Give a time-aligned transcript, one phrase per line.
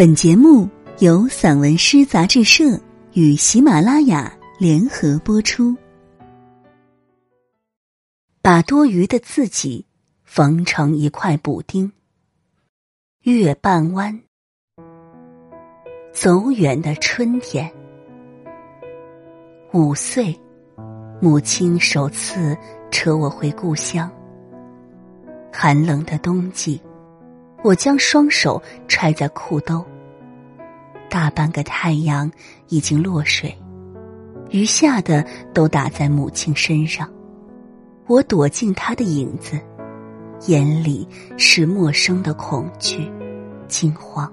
[0.00, 0.66] 本节目
[1.00, 2.80] 由散文诗杂志社
[3.12, 5.76] 与喜马拉雅联合播出。
[8.40, 9.84] 把多余的自己
[10.24, 11.92] 缝成一块补丁。
[13.24, 14.18] 月半弯，
[16.14, 17.70] 走远的春天。
[19.74, 20.34] 五岁，
[21.20, 22.56] 母亲首次
[22.90, 24.10] 扯我回故乡。
[25.52, 26.80] 寒冷的冬季。
[27.62, 29.84] 我将双手揣在裤兜，
[31.10, 32.30] 大半个太阳
[32.68, 33.52] 已经落水，
[34.50, 37.06] 余下的都打在母亲身上。
[38.06, 39.58] 我躲进她的影子，
[40.46, 43.10] 眼里是陌生的恐惧、
[43.66, 44.32] 惊慌。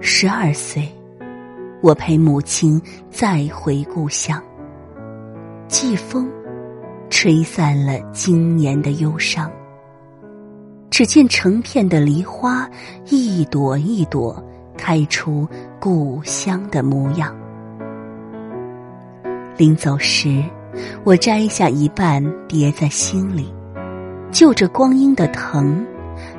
[0.00, 0.88] 十二岁，
[1.82, 4.40] 我陪母亲再回故乡。
[5.66, 6.30] 季风，
[7.10, 9.50] 吹散了今年的忧伤。
[10.90, 12.70] 只见成片的梨花，
[13.06, 14.40] 一朵一朵
[14.84, 15.48] 开出
[15.80, 17.34] 故乡的模样。
[19.56, 20.44] 临走时，
[21.04, 23.50] 我摘下一半叠在心里，
[24.30, 25.82] 就着光阴的藤，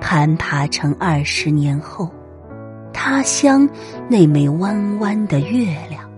[0.00, 2.08] 攀爬成二十年后
[2.94, 3.68] 他乡
[4.08, 6.10] 那枚弯弯的月亮。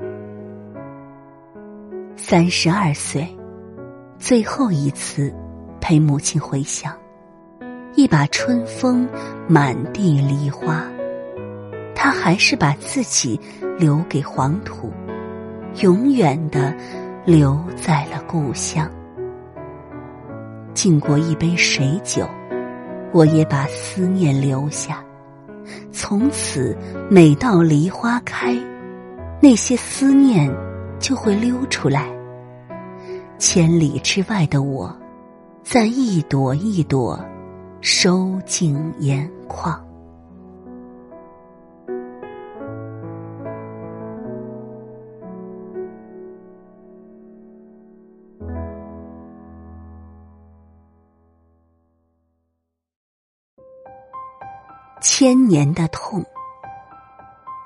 [2.15, 3.27] 三十二岁，
[4.17, 5.35] 最后一次
[5.81, 6.97] 陪母亲回乡。
[7.97, 9.09] 一把春风，
[9.49, 10.87] 满地梨花，
[12.03, 13.41] 他还是把自己
[13.79, 14.93] 留给黄土，
[15.83, 16.75] 永远的
[17.25, 18.91] 留在了故乡。
[20.75, 22.29] 敬过一杯水酒，
[23.13, 25.01] 我也把思念留下。
[25.93, 26.77] 从此，
[27.09, 28.53] 每到梨花开，
[29.41, 30.53] 那些思念
[30.99, 32.09] 就会溜出来。
[33.39, 34.93] 千里之外的我，
[35.63, 37.17] 在一朵一朵。
[37.81, 39.81] 收尽眼眶。
[55.03, 56.25] 千年的痛，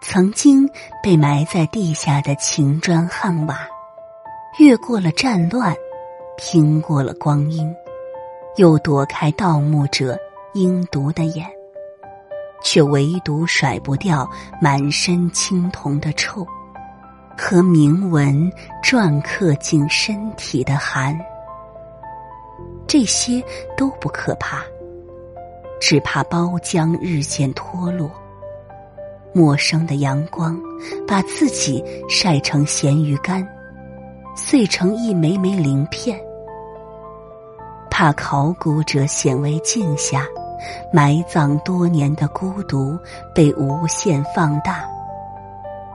[0.00, 0.66] 曾经
[1.02, 3.58] 被埋在地下的秦砖汉瓦，
[4.58, 5.76] 越过了战乱，
[6.38, 7.70] 拼过了光阴。
[8.56, 10.19] 又躲开盗墓者
[10.54, 11.47] 阴毒的眼，
[12.64, 14.26] 却唯独甩不掉
[14.62, 16.42] 满身青铜的臭，
[17.36, 18.50] 和铭文
[18.82, 21.14] 篆刻进身体的寒。
[22.86, 23.44] 这些
[23.76, 24.62] 都不可怕，
[25.81, 28.10] 只怕包浆日渐脱落，
[29.32, 30.59] 陌生的阳光
[31.06, 33.47] 把自己晒成咸鱼干，
[34.34, 36.19] 碎成一枚枚鳞片。
[37.91, 40.26] 怕考古者显微镜下
[40.92, 42.98] 埋葬多年的孤独
[43.34, 44.84] 被无限放大，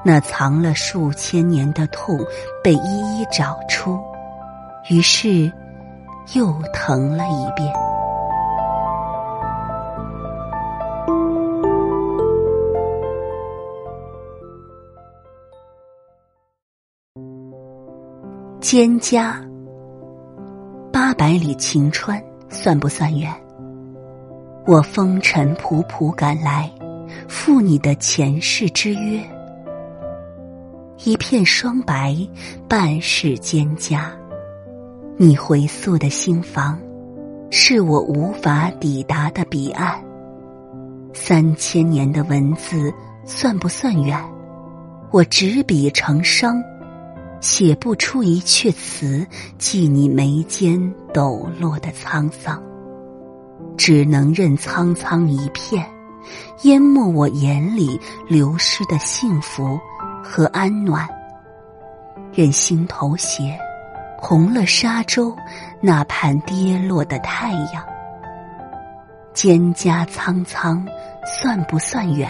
[0.04, 2.20] 那藏了数千年的痛
[2.64, 4.00] 被一一找出，
[4.90, 5.52] 于是
[6.34, 7.72] 又疼了一遍。
[18.62, 19.34] 蒹葭。
[20.94, 23.34] 八百里晴川算不算远？
[24.68, 26.72] 我风尘仆仆赶来，
[27.28, 29.20] 赴你的前世之约。
[31.04, 32.16] 一片霜白，
[32.70, 34.00] 半世蒹葭。
[35.18, 36.80] 你回溯的心房，
[37.50, 40.00] 是我无法抵达的彼岸。
[41.14, 42.94] 三千年的文字
[43.26, 44.24] 算不算远？
[45.10, 46.62] 我执笔成伤。
[47.42, 49.26] 写不出一阙词
[49.58, 50.80] 记你眉间
[51.12, 52.62] 抖落的沧桑，
[53.76, 55.84] 只能任苍苍一片，
[56.62, 59.80] 淹没我眼里流失的幸福
[60.24, 61.10] 和安暖。
[62.32, 63.58] 任心头血，
[64.20, 65.36] 红了沙洲
[65.82, 67.84] 那盘跌落的太阳。
[69.34, 70.86] 蒹葭苍苍，
[71.26, 72.30] 算不算远？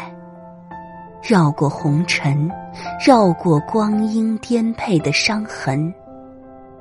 [1.22, 2.50] 绕过红尘，
[3.06, 5.94] 绕过光阴颠沛的伤痕，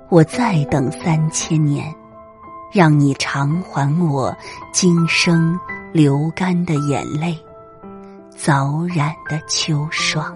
[0.09, 1.85] 我再等三千年，
[2.73, 4.35] 让你偿还我
[4.73, 5.59] 今生
[5.93, 7.39] 流干的眼泪，
[8.31, 10.35] 早染的秋霜。